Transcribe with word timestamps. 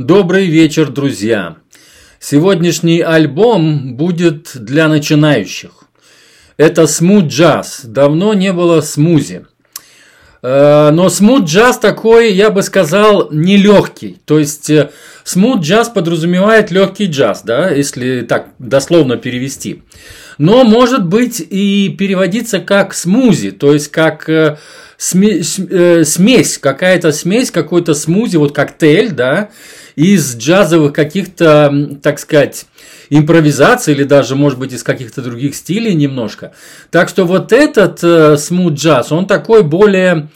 Добрый 0.00 0.46
вечер, 0.46 0.88
друзья! 0.88 1.56
Сегодняшний 2.18 3.02
альбом 3.02 3.96
будет 3.96 4.52
для 4.54 4.88
начинающих. 4.88 5.72
Это 6.56 6.86
смут 6.86 7.26
джаз. 7.26 7.82
Давно 7.84 8.32
не 8.32 8.54
было 8.54 8.80
смузи. 8.80 9.44
Э, 10.42 10.88
но 10.90 11.10
смут 11.10 11.44
джаз 11.44 11.78
такой, 11.78 12.32
я 12.32 12.50
бы 12.50 12.62
сказал, 12.62 13.28
нелегкий. 13.30 14.16
То 14.24 14.38
есть 14.38 14.70
смут 15.22 15.64
джаз 15.64 15.90
подразумевает 15.90 16.70
легкий 16.70 17.04
джаз, 17.04 17.42
да, 17.42 17.68
если 17.68 18.22
так 18.22 18.46
дословно 18.58 19.18
перевести. 19.18 19.82
Но 20.38 20.64
может 20.64 21.04
быть 21.04 21.40
и 21.46 21.94
переводиться 21.98 22.60
как 22.60 22.94
смузи, 22.94 23.50
то 23.50 23.74
есть 23.74 23.88
как 23.88 24.30
э, 24.30 24.56
э, 25.12 26.04
смесь, 26.04 26.56
какая-то 26.56 27.12
смесь, 27.12 27.50
какой-то 27.50 27.92
смузи, 27.92 28.38
вот 28.38 28.54
коктейль, 28.54 29.10
да, 29.10 29.50
из 29.96 30.36
джазовых 30.36 30.92
каких-то, 30.92 31.98
так 32.02 32.18
сказать, 32.18 32.66
импровизаций 33.10 33.94
или 33.94 34.04
даже, 34.04 34.36
может 34.36 34.58
быть, 34.58 34.72
из 34.72 34.82
каких-то 34.82 35.22
других 35.22 35.54
стилей 35.54 35.94
немножко. 35.94 36.52
Так 36.90 37.08
что 37.08 37.24
вот 37.24 37.52
этот 37.52 38.02
э, 38.02 38.36
смут 38.36 38.74
джаз, 38.74 39.12
он 39.12 39.26
такой 39.26 39.62
более 39.62 40.28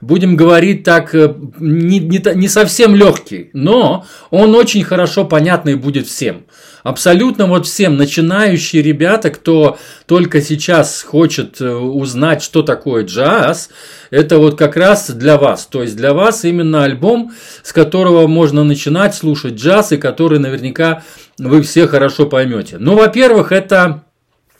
будем 0.00 0.36
говорить 0.36 0.84
так, 0.84 1.14
э, 1.14 1.34
не, 1.58 1.98
не, 1.98 2.22
не 2.34 2.48
совсем 2.48 2.94
легкий, 2.94 3.50
но 3.52 4.06
он 4.30 4.54
очень 4.54 4.84
хорошо 4.84 5.24
понятный 5.24 5.74
будет 5.74 6.06
всем. 6.06 6.44
Абсолютно 6.82 7.46
вот 7.46 7.66
всем 7.66 7.96
начинающие 7.96 8.82
ребята, 8.82 9.30
кто 9.30 9.78
только 10.06 10.40
сейчас 10.40 11.02
хочет 11.02 11.60
э, 11.60 11.70
узнать, 11.72 12.42
что 12.42 12.62
такое 12.62 13.04
джаз, 13.04 13.70
это 14.10 14.38
вот 14.38 14.58
как 14.58 14.76
раз 14.76 15.10
для 15.10 15.36
вас. 15.36 15.66
То 15.66 15.82
есть 15.82 15.96
для 15.96 16.14
вас 16.14 16.44
именно 16.44 16.84
альбом, 16.84 17.32
с 17.62 17.72
которого 17.72 18.26
можно 18.26 18.64
начинать 18.64 19.14
слушать 19.14 19.54
джаз, 19.54 19.92
и 19.92 19.96
который 19.98 20.38
наверняка 20.38 21.02
вы 21.38 21.62
все 21.62 21.86
хорошо 21.86 22.26
поймете. 22.26 22.76
Ну, 22.78 22.96
во-первых, 22.96 23.52
это 23.52 24.04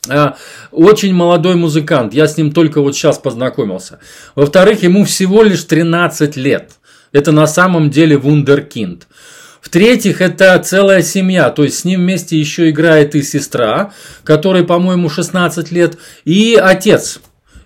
а, 0.09 0.37
очень 0.73 1.15
молодой 1.15 1.57
музыкант, 1.57 2.15
я 2.15 2.27
с 2.27 2.37
ним 2.37 2.53
только 2.53 2.81
вот 2.81 2.95
сейчас 2.95 3.19
познакомился. 3.19 3.99
Во-вторых, 4.35 4.83
ему 4.83 5.05
всего 5.05 5.43
лишь 5.43 5.65
13 5.65 6.37
лет. 6.37 6.73
Это 7.13 7.33
на 7.33 7.47
самом 7.47 7.91
деле 7.91 8.17
вундеркинд. 8.17 9.09
В-третьих, 9.61 10.21
это 10.21 10.59
целая 10.59 11.03
семья, 11.03 11.51
то 11.51 11.65
есть 11.65 11.81
с 11.81 11.85
ним 11.85 12.01
вместе 12.01 12.39
еще 12.39 12.71
играет 12.71 13.15
и 13.15 13.23
сестра, 13.23 13.93
которой, 14.25 14.65
по-моему, 14.65 15.09
16 15.09 15.71
лет, 15.71 15.99
и 16.25 16.59
отец. 16.61 17.21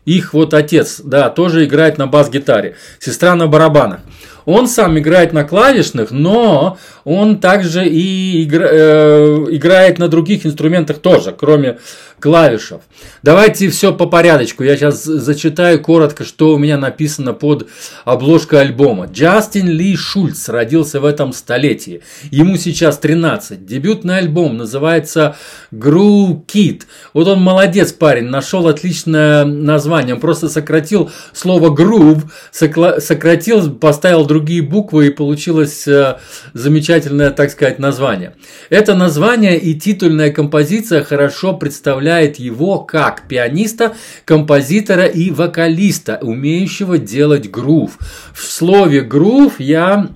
Их 0.05 0.35
вот 0.35 0.53
отец, 0.53 1.01
да, 1.03 1.31
тоже 1.31 1.65
играет 1.65 1.97
на 1.97 2.07
бас-гитаре, 2.07 2.77
сестра 2.99 3.35
на 3.35 3.47
барабанах. 3.47 4.01
Он 4.45 4.67
сам 4.67 4.99
играет 4.99 5.33
на 5.33 5.45
клавишных, 5.45 6.11
но 6.11 6.79
он 7.05 7.39
также 7.39 7.87
и 7.87 8.45
игра, 8.45 8.69
э, 8.71 9.47
играет 9.51 9.99
на 9.99 10.09
других 10.09 10.47
инструментах 10.47 10.99
тоже, 10.99 11.35
кроме 11.37 11.79
клавишев. 12.25 12.81
Давайте 13.23 13.69
все 13.69 13.93
по 13.93 14.07
порядочку. 14.07 14.63
Я 14.63 14.77
сейчас 14.77 15.05
зачитаю 15.05 15.79
коротко, 15.81 16.25
что 16.25 16.55
у 16.55 16.59
меня 16.59 16.79
написано 16.79 17.35
под 17.35 17.69
обложкой 18.07 18.63
альбома. 18.63 19.07
Джастин 19.13 19.69
Ли 19.69 19.95
Шульц 19.95 20.49
родился 20.49 21.01
в 21.01 21.05
этом 21.05 21.35
столетии. 21.35 22.01
Ему 22.31 22.57
сейчас 22.57 22.97
13. 22.97 23.67
Дебютный 23.67 24.19
альбом 24.19 24.57
называется 24.57 25.37
Groove 25.71 26.47
Kid. 26.47 26.85
Вот 27.13 27.29
он 27.29 27.43
молодец 27.43 27.93
парень, 27.93 28.29
нашел 28.29 28.69
отличное 28.69 29.45
название. 29.45 30.15
Он 30.15 30.21
просто 30.21 30.49
сократил 30.49 31.11
слово 31.35 31.75
groove, 31.75 32.23
сократил, 32.53 33.71
поставил 33.71 34.25
другие 34.35 34.63
буквы 34.63 35.07
и 35.07 35.11
получилось 35.11 35.87
э, 35.87 36.19
замечательное, 36.55 37.31
так 37.31 37.51
сказать, 37.51 37.79
название. 37.79 38.35
Это 38.69 38.97
название 38.97 39.57
и 39.61 39.75
титульная 39.75 40.33
композиция 40.33 41.05
хорошо 41.05 41.53
представляет 41.53 42.41
его 42.41 42.81
как 42.81 43.29
пианиста, 43.29 43.95
композитора 44.25 45.05
и 45.05 45.31
вокалиста, 45.31 46.19
умеющего 46.21 46.99
делать 46.99 47.49
грув. 47.49 47.97
В 48.33 48.43
слове 48.45 49.03
грув 49.03 49.61
я 49.61 50.09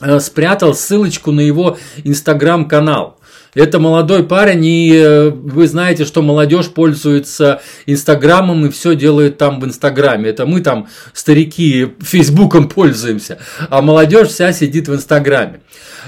э, 0.00 0.20
спрятал 0.20 0.72
ссылочку 0.72 1.32
на 1.32 1.40
его 1.40 1.76
инстаграм-канал. 2.04 3.15
Это 3.56 3.78
молодой 3.78 4.22
парень, 4.22 4.66
и 4.66 4.92
э, 4.94 5.30
вы 5.30 5.66
знаете, 5.66 6.04
что 6.04 6.20
молодежь 6.20 6.66
пользуется 6.66 7.62
Инстаграмом 7.86 8.66
и 8.66 8.70
все 8.70 8.94
делает 8.94 9.38
там 9.38 9.60
в 9.60 9.64
Инстаграме. 9.64 10.28
Это 10.28 10.44
мы 10.44 10.60
там, 10.60 10.88
старики, 11.14 11.94
Фейсбуком 12.00 12.68
пользуемся, 12.68 13.38
а 13.70 13.80
молодежь 13.80 14.28
вся 14.28 14.52
сидит 14.52 14.88
в 14.88 14.94
Инстаграме. 14.94 15.60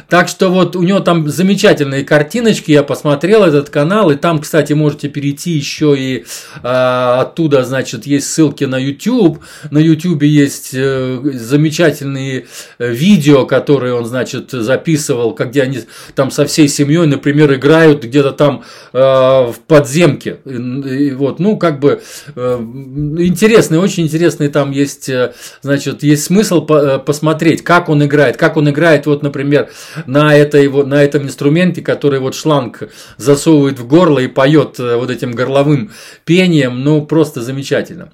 Так 0.09 0.28
что 0.28 0.48
вот 0.50 0.76
у 0.76 0.82
него 0.82 1.00
там 1.00 1.28
замечательные 1.28 2.04
картиночки, 2.04 2.72
я 2.72 2.82
посмотрел 2.82 3.44
этот 3.44 3.70
канал, 3.70 4.10
и 4.10 4.16
там, 4.16 4.41
кстати, 4.41 4.72
можете 4.72 5.09
перейти 5.09 5.53
еще 5.53 5.97
и 5.98 6.25
а, 6.62 7.22
оттуда, 7.22 7.64
значит, 7.64 8.06
есть 8.06 8.31
ссылки 8.31 8.64
на 8.64 8.78
YouTube. 8.78 9.41
На 9.70 9.78
YouTube 9.78 10.22
есть 10.22 10.70
э, 10.72 11.20
замечательные 11.34 12.47
э, 12.78 12.92
видео, 12.92 13.47
которые 13.47 13.94
он, 13.94 14.06
значит, 14.06 14.50
записывал, 14.50 15.34
где 15.34 15.62
они 15.62 15.81
там 16.14 16.31
со 16.31 16.47
всей 16.47 16.69
семьей, 16.69 17.06
например, 17.06 17.53
играют 17.54 18.04
где-то 18.04 18.32
там 18.32 18.64
э, 18.92 18.98
в 18.98 19.56
подземке. 19.66 20.38
И, 20.44 21.12
вот, 21.12 21.38
ну, 21.38 21.56
как 21.56 21.81
бы 21.81 22.03
э, 22.34 22.58
интересные, 23.19 23.81
очень 23.81 24.04
интересные 24.04 24.48
там 24.50 24.70
есть, 24.70 25.08
э, 25.08 25.32
значит, 25.62 26.03
есть 26.03 26.25
смысл 26.25 26.62
по, 26.62 26.75
э, 26.75 26.98
посмотреть, 26.98 27.62
как 27.62 27.88
он 27.88 28.04
играет, 28.04 28.37
как 28.37 28.56
он 28.56 28.70
играет, 28.70 29.06
вот, 29.06 29.22
например, 29.22 29.70
на, 30.06 30.34
этой, 30.34 30.69
вот, 30.69 30.87
на 30.87 31.03
этом 31.03 31.25
инструменте, 31.25 31.82
который 31.82 32.21
вот 32.21 32.34
шланг 32.34 32.88
засовывает 33.16 33.78
в 33.78 33.87
горло 33.87 34.19
и 34.19 34.28
поет 34.28 34.78
э, 34.78 34.97
вот 34.97 35.10
этим 35.10 35.32
горловым 35.32 35.91
пением, 36.25 36.82
ну 36.84 37.04
просто 37.04 37.43
замечательно. 37.43 38.12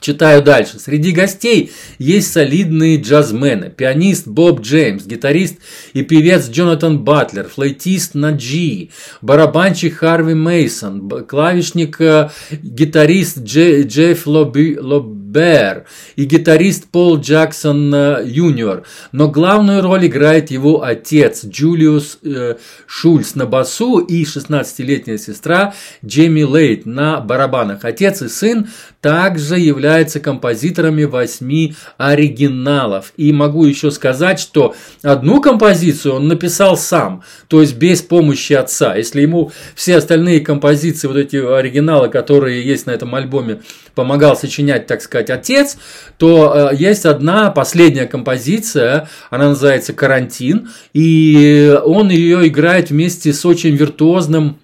Читаю 0.00 0.42
дальше. 0.42 0.78
Среди 0.78 1.12
гостей 1.12 1.72
есть 1.98 2.32
солидные 2.32 3.00
джазмены. 3.00 3.70
Пианист 3.70 4.28
Боб 4.28 4.60
Джеймс, 4.60 5.04
гитарист 5.04 5.58
и 5.92 6.02
певец 6.02 6.48
Джонатан 6.48 7.00
Батлер, 7.00 7.48
флейтист 7.48 8.14
Наджи, 8.14 8.90
барабанщик 9.22 9.96
Харви 9.96 10.34
Мейсон, 10.34 11.08
клавишник, 11.26 12.00
э, 12.00 12.30
гитарист 12.50 13.38
Джефф 13.38 14.26
Лоби, 14.26 14.78
Лобер 15.28 15.84
и 16.16 16.24
гитарист 16.24 16.86
Пол 16.90 17.20
Джексон 17.20 17.94
э, 17.94 18.22
Юниор. 18.24 18.84
Но 19.12 19.28
главную 19.28 19.82
роль 19.82 20.06
играет 20.06 20.50
его 20.50 20.82
отец 20.82 21.44
Джулиус 21.44 22.18
э, 22.22 22.56
Шульц 22.86 23.34
на 23.34 23.46
басу 23.46 23.98
и 23.98 24.24
16-летняя 24.24 25.18
сестра 25.18 25.74
Джейми 26.04 26.42
Лейт 26.42 26.86
на 26.86 27.20
барабанах. 27.20 27.84
Отец 27.84 28.22
и 28.22 28.28
сын 28.28 28.68
также 29.00 29.58
являются 29.58 30.20
композиторами 30.20 31.04
восьми 31.04 31.74
оригиналов. 31.98 33.12
И 33.16 33.32
могу 33.32 33.64
еще 33.64 33.90
сказать, 33.90 34.40
что 34.40 34.74
одну 35.02 35.40
композицию 35.40 36.14
он 36.14 36.28
написал 36.28 36.76
сам, 36.76 37.22
то 37.48 37.60
есть 37.60 37.76
без 37.76 38.02
помощи 38.02 38.54
отца. 38.54 38.96
Если 38.96 39.20
ему 39.20 39.52
все 39.74 39.96
остальные 39.96 40.40
композиции, 40.40 41.06
вот 41.06 41.16
эти 41.16 41.36
оригиналы, 41.36 42.08
которые 42.08 42.64
есть 42.64 42.86
на 42.86 42.90
этом 42.90 43.14
альбоме, 43.14 43.60
помогал 43.94 44.36
сочинять, 44.36 44.86
так 44.86 45.02
сказать, 45.02 45.17
отец, 45.30 45.76
то 46.16 46.70
э, 46.72 46.76
есть 46.76 47.06
одна 47.06 47.50
последняя 47.50 48.06
композиция, 48.06 49.08
она 49.30 49.50
называется 49.50 49.92
«Карантин», 49.92 50.70
и 50.92 51.78
он 51.84 52.10
ее 52.10 52.46
играет 52.48 52.90
вместе 52.90 53.32
с 53.32 53.44
очень 53.44 53.76
виртуозным 53.76 54.58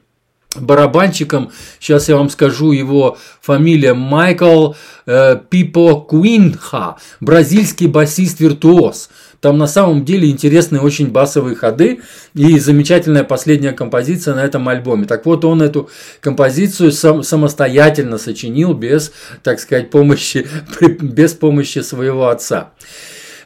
барабанщиком, 0.60 1.50
сейчас 1.80 2.08
я 2.08 2.16
вам 2.16 2.30
скажу 2.30 2.72
его 2.72 3.18
фамилия, 3.40 3.94
Майкл 3.94 4.74
э, 5.06 5.36
Пипо 5.48 6.00
Куинха, 6.00 6.96
бразильский 7.20 7.86
басист-виртуоз. 7.86 9.10
Там 9.44 9.58
на 9.58 9.66
самом 9.66 10.06
деле 10.06 10.30
интересные 10.30 10.80
очень 10.80 11.08
басовые 11.08 11.54
ходы 11.54 12.00
и 12.34 12.58
замечательная 12.58 13.24
последняя 13.24 13.72
композиция 13.72 14.34
на 14.34 14.42
этом 14.42 14.66
альбоме. 14.70 15.04
Так 15.04 15.26
вот, 15.26 15.44
он 15.44 15.60
эту 15.60 15.90
композицию 16.22 16.92
сам, 16.92 17.22
самостоятельно 17.22 18.16
сочинил 18.16 18.72
без, 18.72 19.12
так 19.42 19.60
сказать, 19.60 19.90
помощи, 19.90 20.46
без 20.80 21.34
помощи 21.34 21.80
своего 21.80 22.28
отца. 22.28 22.70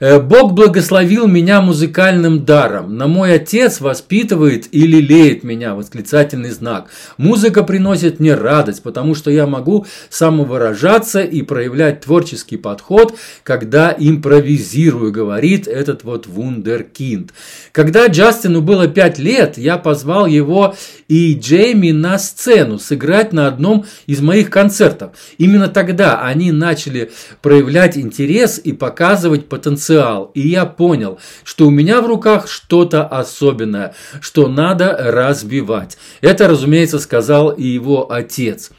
Э, 0.01 0.21
Бог 0.21 0.53
благословил 0.53 1.27
меня 1.27 1.61
музыкальным 1.61 2.45
даром. 2.45 2.97
На 2.97 3.07
мой 3.07 3.35
отец 3.35 3.81
воспитывает 3.81 4.69
и 4.73 4.87
лелеет 4.87 5.43
меня, 5.43 5.75
восклицательный 5.75 6.51
знак. 6.51 6.89
Музыка 7.17 7.63
приносит 7.63 8.21
мне 8.21 8.35
радость, 8.35 8.83
потому 8.83 9.15
что 9.15 9.31
я 9.31 9.47
могу 9.47 9.87
самовыражаться 10.09 11.21
и 11.21 11.43
проявлять 11.43 12.03
творческий 12.03 12.57
подход, 12.57 13.17
когда 13.43 13.95
импровизирую, 13.99 15.13
говорит 15.13 15.67
этот 15.67 16.05
вот 16.05 16.27
вундеркинд. 16.27 17.33
Когда 17.73 18.07
Джастину 18.07 18.61
было 18.61 18.87
пять 18.87 19.19
лет, 19.19 19.59
я 19.59 19.79
позвал 19.79 20.27
его 20.27 20.75
и 21.09 21.35
Джейми 21.35 21.91
на 21.91 22.19
сцену 22.19 22.79
сыграть 22.79 23.33
на 23.33 23.49
одном 23.49 23.87
из 24.07 24.21
моих 24.21 24.51
концертов. 24.51 25.13
Именно 25.39 25.69
тогда 25.69 26.21
они 26.21 26.53
начали 26.53 27.11
проявлять 27.43 27.97
интерес 27.97 28.61
и 28.63 28.73
показывать 28.73 29.49
потенциал 29.49 29.88
потенциал. 29.89 30.31
И 30.35 30.49
я 30.49 30.67
понял, 30.67 31.19
что 31.45 31.67
у 31.67 31.71
меня 31.71 32.01
в 32.01 32.07
руках 32.07 32.49
что-то 32.49 33.07
особенное, 33.07 33.95
что 34.21 34.49
надо 34.49 34.97
развивать. 34.99 35.99
Это, 36.21 36.49
разумеется, 36.49 36.99
сказал 36.99 37.51
и 37.51 37.67
его 37.67 38.11
отец. 38.11 38.71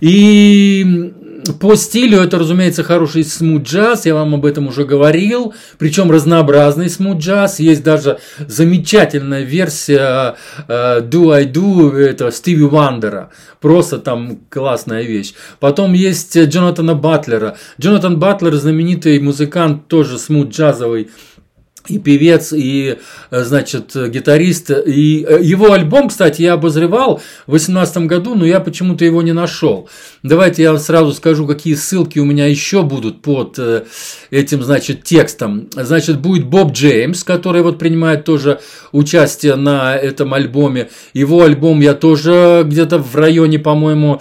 И 0.00 1.12
по 1.60 1.74
стилю 1.74 2.20
это, 2.20 2.38
разумеется, 2.38 2.82
хороший 2.82 3.24
смут-джаз, 3.24 4.06
я 4.06 4.14
вам 4.14 4.34
об 4.34 4.46
этом 4.46 4.68
уже 4.68 4.84
говорил, 4.84 5.54
причем 5.78 6.10
разнообразный 6.10 6.88
смут-джаз, 6.88 7.60
есть 7.60 7.82
даже 7.82 8.18
замечательная 8.38 9.42
версия 9.42 10.36
uh, 10.68 11.00
Do 11.08 11.32
I 11.32 11.46
Do 11.46 11.96
этого 11.96 12.30
Стиви 12.30 12.64
Вандера, 12.64 13.30
просто 13.60 13.98
там 13.98 14.40
классная 14.48 15.02
вещь. 15.02 15.34
Потом 15.60 15.92
есть 15.92 16.36
Джонатана 16.36 16.94
Батлера. 16.94 17.56
Джонатан 17.80 18.18
Батлер 18.18 18.54
знаменитый 18.54 19.18
музыкант, 19.20 19.88
тоже 19.88 20.18
смут-джазовый, 20.18 21.10
и 21.88 21.98
певец, 21.98 22.52
и, 22.52 22.98
э, 23.30 23.44
значит, 23.44 23.92
гитарист. 23.94 24.70
И 24.70 25.26
э, 25.28 25.38
его 25.42 25.72
альбом, 25.72 26.08
кстати, 26.08 26.42
я 26.42 26.54
обозревал 26.54 27.20
в 27.46 27.50
2018 27.50 28.06
году, 28.06 28.34
но 28.34 28.46
я 28.46 28.60
почему-то 28.60 29.04
его 29.04 29.22
не 29.22 29.32
нашел. 29.32 29.88
Давайте 30.22 30.62
я 30.62 30.78
сразу 30.78 31.12
скажу, 31.12 31.46
какие 31.46 31.74
ссылки 31.74 32.18
у 32.18 32.24
меня 32.24 32.46
еще 32.46 32.82
будут 32.82 33.22
под 33.22 33.58
э, 33.58 33.84
этим, 34.30 34.62
значит, 34.62 35.02
текстом. 35.02 35.68
Значит, 35.72 36.20
будет 36.20 36.46
Боб 36.46 36.72
Джеймс, 36.72 37.24
который 37.24 37.62
вот 37.62 37.78
принимает 37.78 38.24
тоже 38.24 38.60
участие 38.92 39.56
на 39.56 39.96
этом 39.96 40.34
альбоме. 40.34 40.90
Его 41.14 41.42
альбом 41.42 41.80
я 41.80 41.94
тоже 41.94 42.62
где-то 42.64 42.98
в 42.98 43.16
районе, 43.16 43.58
по-моему, 43.58 44.20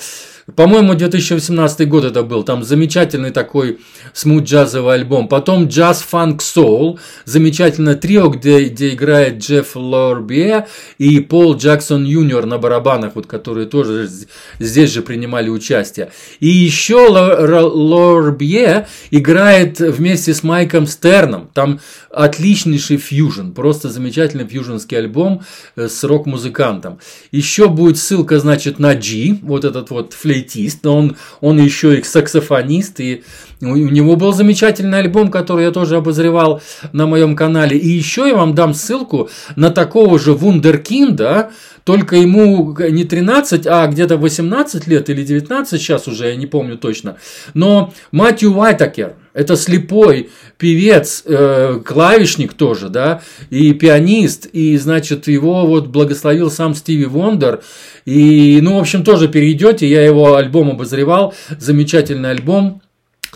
по-моему, 0.56 0.94
2018 0.94 1.88
год 1.88 2.06
это 2.06 2.24
был. 2.24 2.44
Там 2.44 2.64
замечательный 2.64 3.32
такой 3.32 3.80
смут-джазовый 4.14 4.96
альбом. 4.96 5.28
Потом 5.28 5.68
Jazz 5.68 6.04
Funk 6.12 6.40
Soul. 6.40 7.00
Замечательное 7.26 7.96
трио, 7.96 8.30
где, 8.30 8.66
где 8.66 8.90
играет 8.90 9.40
Джефф 9.40 9.76
Лорбе 9.76 10.68
и 10.98 11.20
Пол 11.20 11.56
Джексон 11.56 12.04
Юниор 12.04 12.46
на 12.46 12.58
барабанах, 12.58 13.16
вот, 13.16 13.28
которые 13.28 13.68
тоже 13.68 14.10
здесь 14.60 14.92
же 14.92 15.02
принимали 15.02 15.50
участие. 15.50 16.12
И 16.40 16.48
еще 16.48 17.08
Лорбе 17.08 18.88
играет 19.12 19.80
вместе 19.80 20.34
с 20.34 20.44
Майком 20.44 20.88
Стерном. 20.88 21.50
Там 21.54 21.80
отличнейший 22.10 22.98
фьюжн. 22.98 23.52
Просто 23.52 23.90
замечательный 23.90 24.48
фьюжнский 24.48 24.98
альбом 24.98 25.44
э, 25.76 25.88
с 25.88 26.04
рок-музыкантом. 26.04 27.00
Еще 27.32 27.70
будет 27.70 27.98
ссылка, 27.98 28.40
значит, 28.40 28.80
на 28.80 28.96
G. 28.96 29.38
Вот 29.42 29.66
этот 29.66 29.90
вот 29.90 30.14
флейт 30.14 30.41
флейтист, 30.42 30.84
но 30.84 30.98
он, 30.98 31.18
он 31.42 31.60
еще 31.60 31.98
и 31.98 32.04
саксофонист, 32.04 33.00
и 33.00 33.24
у 33.62 33.76
него 33.76 34.16
был 34.16 34.34
замечательный 34.34 35.00
альбом, 35.00 35.30
который 35.30 35.66
я 35.66 35.72
тоже 35.72 35.98
обозревал 35.98 36.62
на 36.94 37.06
моем 37.06 37.36
канале. 37.36 37.78
И 37.78 37.88
еще 37.88 38.28
я 38.28 38.36
вам 38.36 38.56
дам 38.56 38.74
ссылку 38.74 39.30
на 39.56 39.70
такого 39.70 40.20
же 40.20 40.34
вундеркинда, 40.34 41.52
только 41.84 42.16
ему 42.16 42.76
не 42.90 43.04
13, 43.04 43.68
а 43.68 43.88
где-то 43.88 44.18
18 44.18 44.88
лет 44.88 45.10
или 45.10 45.24
19 45.24 45.82
сейчас 45.82 46.08
уже, 46.08 46.30
я 46.30 46.36
не 46.36 46.48
помню 46.48 46.78
точно. 46.78 47.18
Но 47.54 47.94
Матью 48.12 48.54
Уайтакер, 48.54 49.16
это 49.34 49.56
слепой 49.56 50.30
певец, 50.58 51.24
э, 51.26 51.80
клавишник 51.84 52.54
тоже, 52.54 52.90
да, 52.90 53.22
и 53.50 53.74
пианист, 53.74 54.48
и, 54.48 54.78
значит, 54.78 55.28
его 55.28 55.66
вот 55.66 55.88
благословил 55.88 56.52
сам 56.52 56.76
Стиви 56.76 57.06
Вондер, 57.06 57.62
и, 58.06 58.60
ну, 58.62 58.78
в 58.78 58.82
общем, 58.82 59.04
тоже 59.04 59.28
перейдете, 59.28 59.88
я 59.88 60.04
его 60.04 60.36
альбом 60.36 60.72
обозревал, 60.72 61.34
замечательный 61.58 62.32
альбом, 62.32 62.82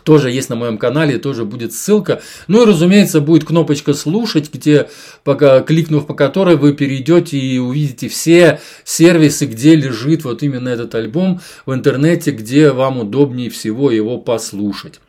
тоже 0.06 0.30
есть 0.30 0.50
на 0.50 0.56
моем 0.56 0.78
канале, 0.78 1.18
тоже 1.18 1.46
будет 1.46 1.74
ссылка. 1.74 2.22
Ну 2.48 2.62
и, 2.62 2.66
разумеется, 2.66 3.22
будет 3.22 3.44
кнопочка 3.44 3.94
«Слушать», 3.94 4.54
где, 4.54 4.88
пока, 5.24 5.62
кликнув 5.62 6.06
по 6.06 6.14
которой, 6.14 6.58
вы 6.58 6.74
перейдете 6.74 7.38
и 7.38 7.58
увидите 7.58 8.08
все 8.08 8.60
сервисы, 8.84 9.48
где 9.48 9.76
лежит 9.76 10.24
вот 10.24 10.44
именно 10.44 10.70
этот 10.70 10.94
альбом 10.94 11.42
в 11.66 11.74
интернете, 11.74 12.32
где 12.32 12.72
вам 12.72 13.00
удобнее 13.00 13.50
всего 13.50 13.90
его 13.90 14.20
послушать. 14.20 15.00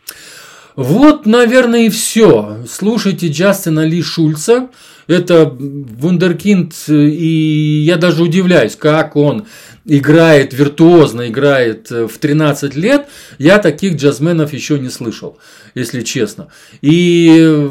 Вот, 0.77 1.25
наверное, 1.25 1.87
и 1.87 1.89
все. 1.89 2.59
Слушайте 2.69 3.29
Джастина 3.29 3.85
Ли 3.85 4.03
Шульца. 4.03 4.69
Это 5.07 5.47
вундеркинд, 5.47 6.75
и 6.89 7.83
я 7.87 7.97
даже 7.97 8.23
удивляюсь, 8.23 8.77
как 8.77 9.15
он 9.17 9.47
играет, 9.85 10.53
виртуозно 10.53 11.29
играет 11.29 11.91
в 11.91 12.19
13 12.19 12.75
лет. 12.75 13.07
Я 13.39 13.59
таких 13.59 13.95
джазменов 13.95 14.53
еще 14.53 14.79
не 14.79 14.91
слышал, 14.91 15.39
если 15.75 16.03
честно. 16.03 16.49
И 16.83 17.69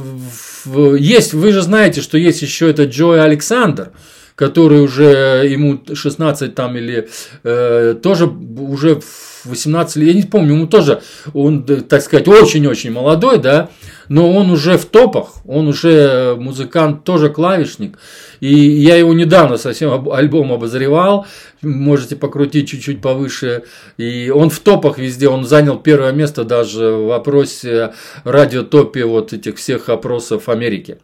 есть, 0.98 1.34
вы 1.34 1.52
же 1.52 1.62
знаете, 1.62 2.02
что 2.02 2.18
есть 2.18 2.42
еще 2.42 2.70
этот 2.70 2.92
Джой 2.92 3.22
Александр, 3.22 3.92
который 4.36 4.82
уже 4.82 5.48
ему 5.50 5.80
16 5.94 6.54
там 6.54 6.76
или 6.78 7.08
э, 7.44 7.96
тоже 8.02 8.28
уже 8.28 9.00
18 9.46 9.96
лет, 9.98 10.08
я 10.08 10.14
не 10.14 10.28
помню, 10.28 10.54
ему 10.56 10.68
тоже, 10.68 11.02
он, 11.34 11.64
так 11.64 12.02
сказать, 12.02 12.28
очень-очень 12.28 12.92
молодой, 12.92 13.38
да, 13.38 13.70
но 14.10 14.32
он 14.32 14.52
уже 14.52 14.78
в 14.78 14.86
топах, 14.86 15.36
он 15.46 15.68
уже 15.68 16.36
музыкант, 16.38 17.04
тоже 17.04 17.30
клавишник. 17.30 17.98
И 18.40 18.54
я 18.54 18.96
его 18.96 19.14
недавно 19.14 19.58
совсем 19.58 20.10
альбом 20.12 20.52
обозревал, 20.52 21.26
можете 21.62 22.16
покрутить 22.16 22.70
чуть-чуть 22.70 23.02
повыше. 23.02 23.64
И 23.98 24.30
он 24.30 24.50
в 24.50 24.60
топах 24.60 24.98
везде, 24.98 25.30
он 25.30 25.46
занял 25.46 25.80
первое 25.80 26.12
место 26.12 26.44
даже 26.44 26.92
в 26.92 27.12
опросе 27.12 27.94
радиотопе 28.24 29.06
вот 29.06 29.34
этих 29.34 29.58
всех 29.58 29.90
опросов 29.90 30.50
Америки 30.50 30.98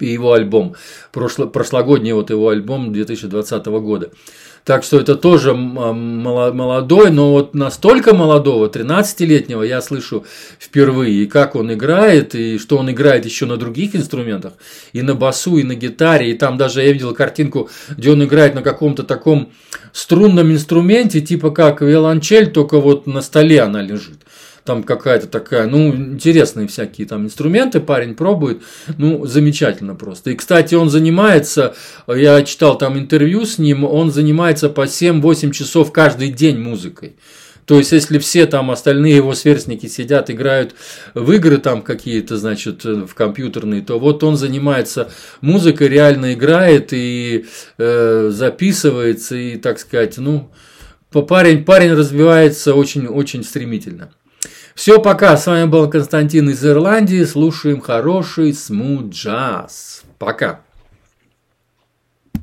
и 0.00 0.06
его 0.06 0.32
альбом, 0.32 0.74
прошло, 1.12 1.46
прошлогодний 1.46 2.12
вот 2.12 2.30
его 2.30 2.48
альбом 2.48 2.92
2020 2.92 3.66
года. 3.66 4.10
Так 4.64 4.84
что 4.84 4.98
это 5.00 5.14
тоже 5.14 5.54
молодой, 5.54 7.10
но 7.10 7.32
вот 7.32 7.54
настолько 7.54 8.14
молодого, 8.14 8.68
13-летнего 8.68 9.62
я 9.62 9.80
слышу 9.80 10.26
впервые, 10.60 11.22
и 11.22 11.26
как 11.26 11.54
он 11.54 11.72
играет, 11.72 12.34
и 12.34 12.58
что 12.58 12.76
он 12.76 12.90
играет 12.90 13.24
еще 13.24 13.46
на 13.46 13.56
других 13.56 13.96
инструментах, 13.96 14.52
и 14.92 15.00
на 15.00 15.14
басу, 15.14 15.56
и 15.56 15.62
на 15.62 15.74
гитаре, 15.74 16.30
и 16.30 16.34
там 16.34 16.58
даже 16.58 16.82
я 16.82 16.92
видел 16.92 17.14
картинку, 17.14 17.70
где 17.96 18.10
он 18.10 18.22
играет 18.22 18.54
на 18.54 18.60
каком-то 18.60 19.04
таком 19.04 19.52
струнном 19.92 20.52
инструменте, 20.52 21.22
типа 21.22 21.50
как 21.50 21.80
виолончель, 21.80 22.50
только 22.50 22.78
вот 22.78 23.06
на 23.06 23.22
столе 23.22 23.62
она 23.62 23.80
лежит 23.80 24.18
там 24.68 24.82
какая-то 24.82 25.28
такая, 25.28 25.66
ну, 25.66 25.94
интересные 25.94 26.68
всякие 26.68 27.06
там 27.06 27.24
инструменты 27.24 27.80
парень 27.80 28.14
пробует, 28.14 28.60
ну, 28.98 29.24
замечательно 29.24 29.94
просто. 29.94 30.30
И, 30.30 30.34
кстати, 30.34 30.74
он 30.74 30.90
занимается, 30.90 31.74
я 32.06 32.42
читал 32.42 32.76
там 32.76 32.98
интервью 32.98 33.46
с 33.46 33.56
ним, 33.56 33.84
он 33.84 34.12
занимается 34.12 34.68
по 34.68 34.82
7-8 34.82 35.52
часов 35.52 35.90
каждый 35.90 36.28
день 36.28 36.58
музыкой. 36.58 37.16
То 37.64 37.78
есть, 37.78 37.92
если 37.92 38.18
все 38.18 38.44
там 38.44 38.70
остальные 38.70 39.16
его 39.16 39.34
сверстники 39.34 39.86
сидят, 39.86 40.28
играют 40.28 40.74
в 41.14 41.32
игры 41.32 41.56
там 41.56 41.80
какие-то, 41.80 42.36
значит, 42.36 42.84
в 42.84 43.14
компьютерные, 43.14 43.80
то 43.80 43.98
вот 43.98 44.22
он 44.22 44.36
занимается 44.36 45.10
музыкой, 45.40 45.88
реально 45.88 46.34
играет 46.34 46.92
и 46.92 47.46
э, 47.78 48.28
записывается, 48.30 49.34
и, 49.34 49.56
так 49.56 49.78
сказать, 49.78 50.18
ну, 50.18 50.50
парень, 51.10 51.64
парень 51.64 51.92
развивается 51.92 52.74
очень-очень 52.74 53.42
стремительно. 53.42 54.10
Все, 54.78 55.00
пока. 55.00 55.36
С 55.36 55.48
вами 55.48 55.64
был 55.64 55.90
Константин 55.90 56.50
из 56.50 56.64
Ирландии. 56.64 57.24
Слушаем 57.24 57.80
хороший 57.80 58.54
смут 58.54 59.06
джаз. 59.12 60.02
Пока. 60.18 60.60